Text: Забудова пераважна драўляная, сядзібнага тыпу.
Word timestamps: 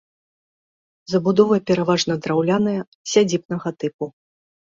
Забудова 1.11 1.59
пераважна 1.71 2.13
драўляная, 2.23 2.81
сядзібнага 3.13 3.69
тыпу. 3.85 4.05